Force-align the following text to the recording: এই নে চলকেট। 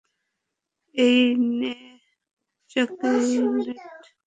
এই 0.95 1.21
নে 1.51 1.73
চলকেট। 2.71 4.11